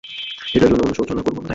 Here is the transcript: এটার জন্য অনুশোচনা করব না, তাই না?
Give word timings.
এটার 0.53 0.69
জন্য 0.69 0.81
অনুশোচনা 0.81 1.21
করব 1.21 1.37
না, 1.37 1.41
তাই 1.41 1.43
না? 1.43 1.49